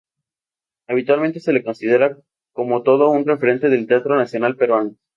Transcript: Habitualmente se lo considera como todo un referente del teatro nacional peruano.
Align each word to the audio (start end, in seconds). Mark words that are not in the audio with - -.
Habitualmente 0.87 1.39
se 1.39 1.53
lo 1.53 1.61
considera 1.63 2.17
como 2.53 2.81
todo 2.81 3.11
un 3.11 3.23
referente 3.23 3.69
del 3.69 3.85
teatro 3.85 4.15
nacional 4.17 4.55
peruano. 4.55 4.95